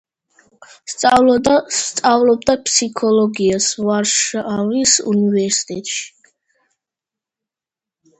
სწავლობდა 0.91 2.55
ფსიქოლოგიას 2.69 3.67
ვარშავის 3.89 4.95
უნივერსიტეტში. 5.13 6.01